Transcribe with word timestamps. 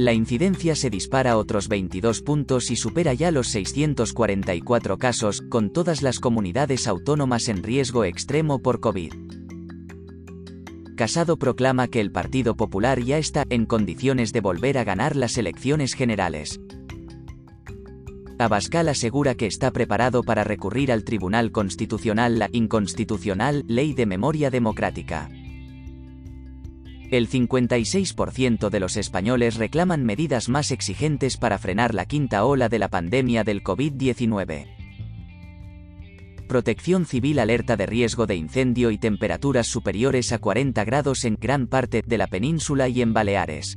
La 0.00 0.14
incidencia 0.14 0.74
se 0.76 0.88
dispara 0.88 1.36
otros 1.36 1.68
22 1.68 2.22
puntos 2.22 2.70
y 2.70 2.76
supera 2.76 3.12
ya 3.12 3.30
los 3.30 3.48
644 3.48 4.96
casos, 4.98 5.42
con 5.42 5.68
todas 5.68 6.00
las 6.00 6.20
comunidades 6.20 6.88
autónomas 6.88 7.48
en 7.48 7.62
riesgo 7.62 8.06
extremo 8.06 8.62
por 8.62 8.80
COVID. 8.80 9.12
Casado 10.96 11.38
proclama 11.38 11.86
que 11.88 12.00
el 12.00 12.10
Partido 12.12 12.56
Popular 12.56 12.98
ya 13.02 13.18
está 13.18 13.44
en 13.50 13.66
condiciones 13.66 14.32
de 14.32 14.40
volver 14.40 14.78
a 14.78 14.84
ganar 14.84 15.16
las 15.16 15.36
elecciones 15.36 15.92
generales. 15.92 16.62
Abascal 18.38 18.88
asegura 18.88 19.34
que 19.34 19.44
está 19.44 19.70
preparado 19.70 20.22
para 20.22 20.44
recurrir 20.44 20.92
al 20.92 21.04
Tribunal 21.04 21.52
Constitucional 21.52 22.38
la 22.38 22.48
inconstitucional 22.52 23.64
Ley 23.68 23.92
de 23.92 24.06
Memoria 24.06 24.48
Democrática. 24.48 25.28
El 27.10 27.28
56% 27.28 28.70
de 28.70 28.78
los 28.78 28.96
españoles 28.96 29.56
reclaman 29.56 30.04
medidas 30.04 30.48
más 30.48 30.70
exigentes 30.70 31.36
para 31.36 31.58
frenar 31.58 31.92
la 31.92 32.06
quinta 32.06 32.44
ola 32.44 32.68
de 32.68 32.78
la 32.78 32.88
pandemia 32.88 33.42
del 33.42 33.64
COVID-19. 33.64 34.66
Protección 36.46 37.06
Civil 37.06 37.40
alerta 37.40 37.76
de 37.76 37.86
riesgo 37.86 38.26
de 38.26 38.36
incendio 38.36 38.92
y 38.92 38.98
temperaturas 38.98 39.66
superiores 39.66 40.32
a 40.32 40.38
40 40.38 40.84
grados 40.84 41.24
en 41.24 41.36
gran 41.40 41.66
parte 41.66 42.02
de 42.06 42.18
la 42.18 42.28
península 42.28 42.88
y 42.88 43.02
en 43.02 43.12
Baleares. 43.12 43.76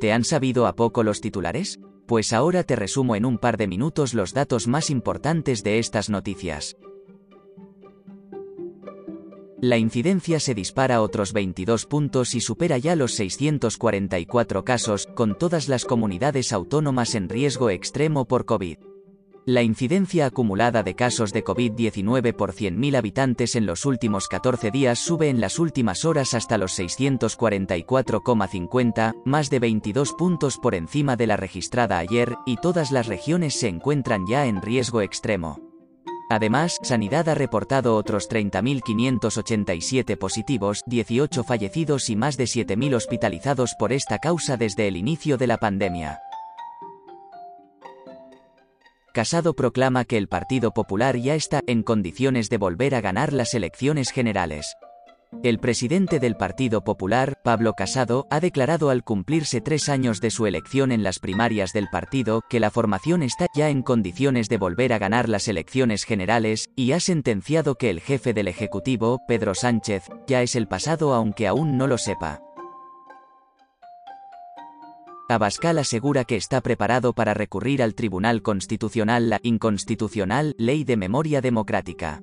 ¿Te 0.00 0.12
han 0.12 0.22
sabido 0.22 0.66
a 0.66 0.76
poco 0.76 1.02
los 1.02 1.20
titulares? 1.20 1.80
Pues 2.06 2.32
ahora 2.32 2.62
te 2.62 2.76
resumo 2.76 3.16
en 3.16 3.24
un 3.24 3.36
par 3.36 3.56
de 3.56 3.66
minutos 3.66 4.14
los 4.14 4.32
datos 4.32 4.68
más 4.68 4.90
importantes 4.90 5.64
de 5.64 5.80
estas 5.80 6.08
noticias. 6.08 6.76
La 9.60 9.76
incidencia 9.76 10.38
se 10.38 10.54
dispara 10.54 11.02
otros 11.02 11.32
22 11.32 11.86
puntos 11.86 12.36
y 12.36 12.40
supera 12.40 12.78
ya 12.78 12.94
los 12.94 13.14
644 13.14 14.64
casos, 14.64 15.08
con 15.16 15.36
todas 15.36 15.68
las 15.68 15.84
comunidades 15.84 16.52
autónomas 16.52 17.16
en 17.16 17.28
riesgo 17.28 17.68
extremo 17.68 18.24
por 18.24 18.44
COVID. 18.44 18.78
La 19.48 19.62
incidencia 19.62 20.26
acumulada 20.26 20.82
de 20.82 20.94
casos 20.94 21.32
de 21.32 21.42
COVID-19 21.42 22.34
por 22.34 22.52
100.000 22.52 22.98
habitantes 22.98 23.56
en 23.56 23.64
los 23.64 23.86
últimos 23.86 24.28
14 24.28 24.70
días 24.70 24.98
sube 24.98 25.30
en 25.30 25.40
las 25.40 25.58
últimas 25.58 26.04
horas 26.04 26.34
hasta 26.34 26.58
los 26.58 26.78
644,50, 26.78 29.14
más 29.24 29.48
de 29.48 29.58
22 29.58 30.12
puntos 30.12 30.58
por 30.58 30.74
encima 30.74 31.16
de 31.16 31.26
la 31.26 31.38
registrada 31.38 31.96
ayer, 31.96 32.36
y 32.44 32.58
todas 32.58 32.92
las 32.92 33.06
regiones 33.06 33.58
se 33.58 33.68
encuentran 33.68 34.26
ya 34.26 34.44
en 34.44 34.60
riesgo 34.60 35.00
extremo. 35.00 35.62
Además, 36.28 36.76
Sanidad 36.82 37.30
ha 37.30 37.34
reportado 37.34 37.96
otros 37.96 38.28
30.587 38.28 40.18
positivos, 40.18 40.82
18 40.84 41.42
fallecidos 41.42 42.10
y 42.10 42.16
más 42.16 42.36
de 42.36 42.44
7.000 42.44 42.96
hospitalizados 42.96 43.74
por 43.78 43.94
esta 43.94 44.18
causa 44.18 44.58
desde 44.58 44.88
el 44.88 44.98
inicio 44.98 45.38
de 45.38 45.46
la 45.46 45.56
pandemia. 45.56 46.20
Casado 49.18 49.54
proclama 49.54 50.04
que 50.04 50.16
el 50.16 50.28
Partido 50.28 50.70
Popular 50.70 51.16
ya 51.16 51.34
está 51.34 51.60
en 51.66 51.82
condiciones 51.82 52.50
de 52.50 52.56
volver 52.56 52.94
a 52.94 53.00
ganar 53.00 53.32
las 53.32 53.52
elecciones 53.52 54.12
generales. 54.12 54.76
El 55.42 55.58
presidente 55.58 56.20
del 56.20 56.36
Partido 56.36 56.84
Popular, 56.84 57.34
Pablo 57.42 57.72
Casado, 57.72 58.28
ha 58.30 58.38
declarado 58.38 58.90
al 58.90 59.02
cumplirse 59.02 59.60
tres 59.60 59.88
años 59.88 60.20
de 60.20 60.30
su 60.30 60.46
elección 60.46 60.92
en 60.92 61.02
las 61.02 61.18
primarias 61.18 61.72
del 61.72 61.88
partido 61.90 62.42
que 62.48 62.60
la 62.60 62.70
formación 62.70 63.24
está 63.24 63.48
ya 63.56 63.70
en 63.70 63.82
condiciones 63.82 64.48
de 64.48 64.58
volver 64.58 64.92
a 64.92 65.00
ganar 65.00 65.28
las 65.28 65.48
elecciones 65.48 66.04
generales, 66.04 66.66
y 66.76 66.92
ha 66.92 67.00
sentenciado 67.00 67.74
que 67.74 67.90
el 67.90 68.00
jefe 68.00 68.32
del 68.32 68.46
Ejecutivo, 68.46 69.18
Pedro 69.26 69.56
Sánchez, 69.56 70.04
ya 70.28 70.42
es 70.42 70.54
el 70.54 70.68
pasado 70.68 71.12
aunque 71.12 71.48
aún 71.48 71.76
no 71.76 71.88
lo 71.88 71.98
sepa. 71.98 72.40
Abascal 75.30 75.78
asegura 75.78 76.24
que 76.24 76.36
está 76.36 76.62
preparado 76.62 77.12
para 77.12 77.34
recurrir 77.34 77.82
al 77.82 77.94
Tribunal 77.94 78.40
Constitucional 78.40 79.28
la 79.28 79.40
inconstitucional 79.42 80.54
Ley 80.56 80.84
de 80.84 80.96
Memoria 80.96 81.42
Democrática. 81.42 82.22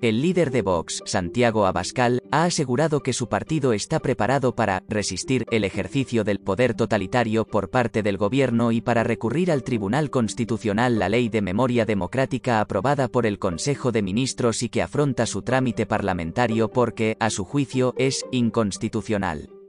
El 0.00 0.22
líder 0.22 0.50
de 0.50 0.62
Vox, 0.62 1.02
Santiago 1.04 1.66
Abascal, 1.66 2.22
ha 2.30 2.44
asegurado 2.44 3.02
que 3.02 3.12
su 3.12 3.28
partido 3.28 3.74
está 3.74 4.00
preparado 4.00 4.54
para 4.54 4.82
resistir 4.88 5.44
el 5.50 5.64
ejercicio 5.64 6.24
del 6.24 6.40
poder 6.40 6.72
totalitario 6.72 7.44
por 7.44 7.68
parte 7.68 8.02
del 8.02 8.16
gobierno 8.16 8.72
y 8.72 8.80
para 8.80 9.04
recurrir 9.04 9.52
al 9.52 9.62
Tribunal 9.62 10.08
Constitucional 10.08 10.98
la 10.98 11.10
Ley 11.10 11.28
de 11.28 11.42
Memoria 11.42 11.84
Democrática 11.84 12.62
aprobada 12.62 13.08
por 13.08 13.26
el 13.26 13.38
Consejo 13.38 13.92
de 13.92 14.00
Ministros 14.00 14.62
y 14.62 14.70
que 14.70 14.80
afronta 14.80 15.26
su 15.26 15.42
trámite 15.42 15.84
parlamentario 15.84 16.70
porque, 16.70 17.18
a 17.20 17.28
su 17.28 17.44
juicio, 17.44 17.92
es 17.98 18.24
inconstitucional. 18.32 19.59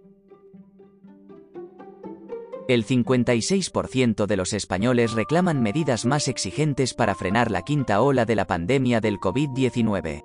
El 2.71 2.85
56% 2.85 4.27
de 4.27 4.37
los 4.37 4.53
españoles 4.53 5.11
reclaman 5.11 5.61
medidas 5.61 6.05
más 6.05 6.29
exigentes 6.29 6.93
para 6.93 7.15
frenar 7.15 7.51
la 7.51 7.63
quinta 7.63 7.99
ola 8.01 8.23
de 8.23 8.33
la 8.33 8.47
pandemia 8.47 9.01
del 9.01 9.19
COVID-19. 9.19 10.23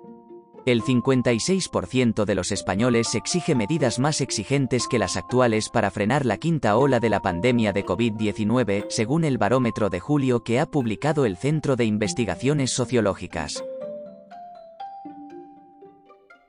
El 0.65 0.81
56% 0.81 2.23
de 2.23 2.35
los 2.35 2.53
españoles 2.53 3.15
exige 3.15 3.53
medidas 3.53 3.99
más 3.99 4.21
exigentes 4.21 4.87
que 4.87 4.97
las 4.97 5.17
actuales 5.17 5.67
para 5.67 5.91
frenar 5.91 6.25
la 6.25 6.37
quinta 6.37 6.77
ola 6.77 7.01
de 7.01 7.09
la 7.09 7.21
pandemia 7.21 7.73
de 7.73 7.85
COVID-19, 7.85 8.85
según 8.87 9.25
el 9.25 9.37
barómetro 9.37 9.89
de 9.89 9.99
julio 9.99 10.45
que 10.45 10.61
ha 10.61 10.67
publicado 10.67 11.25
el 11.25 11.35
Centro 11.35 11.75
de 11.75 11.83
Investigaciones 11.83 12.71
Sociológicas. 12.71 13.61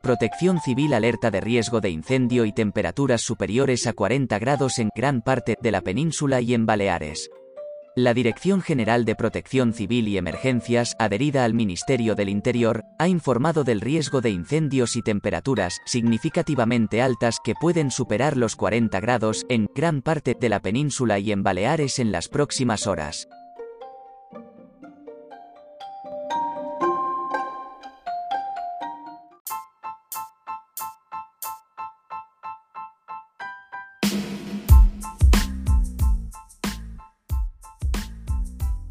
Protección 0.09 0.59
Civil 0.59 0.95
alerta 0.95 1.31
de 1.31 1.43
riesgo 1.43 1.83
de 1.83 1.91
incendio 1.91 2.47
y 2.47 2.53
temperaturas 2.53 3.21
superiores 3.21 3.87
a 3.87 3.93
40 3.93 4.39
grados 4.39 4.79
en 4.79 4.89
gran 4.97 5.21
parte 5.21 5.59
de 5.61 5.71
la 5.71 5.83
península 5.83 6.41
y 6.41 6.55
en 6.55 6.65
Baleares. 6.65 7.29
La 7.95 8.15
Dirección 8.15 8.63
General 8.63 9.05
de 9.05 9.15
Protección 9.15 9.75
Civil 9.75 10.09
y 10.09 10.17
Emergencias, 10.17 10.97
adherida 10.99 11.45
al 11.45 11.53
Ministerio 11.53 12.15
del 12.15 12.31
Interior, 12.31 12.85
ha 12.99 13.07
informado 13.07 13.65
del 13.65 13.83
riesgo 13.83 14.23
de 14.23 14.31
incendios 14.31 14.97
y 14.97 15.03
temperaturas 15.03 15.77
significativamente 15.85 17.03
altas 17.03 17.37
que 17.45 17.53
pueden 17.55 17.91
superar 17.91 18.39
los 18.39 18.57
40 18.57 18.99
grados 19.01 19.45
en 19.51 19.69
gran 19.75 20.01
parte 20.01 20.35
de 20.41 20.49
la 20.49 20.61
península 20.61 21.19
y 21.19 21.33
en 21.33 21.43
Baleares 21.43 21.99
en 21.99 22.13
las 22.13 22.29
próximas 22.29 22.87
horas. 22.87 23.29